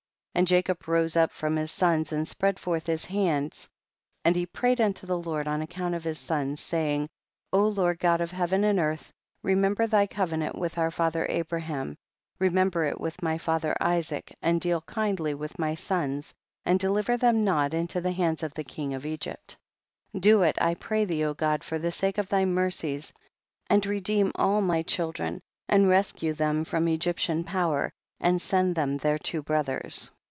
26. 0.33 0.39
And 0.39 0.47
Jacob 0.47 0.87
rose 0.87 1.17
up 1.17 1.29
from 1.33 1.57
his 1.57 1.71
sons 1.71 2.13
and 2.13 2.25
spread 2.25 2.57
forth 2.57 2.85
his 2.87 3.03
hands 3.03 3.67
and 4.23 4.33
he 4.33 4.45
prayed 4.45 4.79
unto 4.79 5.05
the 5.05 5.21
Ijord 5.21 5.45
on 5.45 5.61
account 5.61 5.93
of 5.93 6.03
his 6.05 6.19
sons, 6.19 6.61
saying, 6.61 7.09
O 7.51 7.67
Lord 7.67 7.99
God 7.99 8.21
of 8.21 8.31
heaven 8.31 8.63
and 8.63 8.79
earth, 8.79 9.11
remember 9.43 9.87
thy 9.87 10.05
co 10.07 10.23
venant 10.25 10.57
with 10.57 10.77
our 10.77 10.89
father 10.89 11.25
Abraham, 11.29 11.97
re 12.39 12.47
166 12.47 12.47
THE 12.47 12.47
BOOK 12.47 12.47
OF 12.47 12.49
JASHER. 12.49 12.55
member 12.55 12.85
it 12.85 13.01
with 13.01 13.21
my 13.21 13.37
father 13.37 13.75
Isaac 14.21 14.35
and 14.41 14.61
deal 14.61 14.81
kindly 14.81 15.33
with 15.33 15.59
my 15.59 15.75
sons 15.75 16.33
and 16.65 16.79
deliver 16.79 17.17
them 17.17 17.43
not 17.43 17.73
into 17.73 17.99
the 17.99 18.13
hands 18.13 18.41
of 18.41 18.53
the 18.53 18.63
king 18.63 18.93
of 18.93 19.05
Egypt; 19.05 19.57
do 20.17 20.43
it 20.43 20.57
I 20.61 20.75
pray 20.75 21.03
thee 21.03 21.29
God 21.33 21.61
for 21.61 21.77
the 21.77 21.91
sake 21.91 22.17
of 22.17 22.29
thy 22.29 22.45
mercies 22.45 23.11
and 23.67 23.85
re 23.85 23.99
deem 23.99 24.31
all 24.35 24.61
my 24.61 24.81
children 24.81 25.41
and 25.67 25.89
rescue 25.89 26.31
them 26.31 26.63
from 26.63 26.87
Egyptian 26.87 27.43
power, 27.43 27.91
and 28.21 28.41
send 28.41 28.75
them 28.75 28.97
their 28.97 29.17
two 29.19 29.41
brothers. 29.41 30.09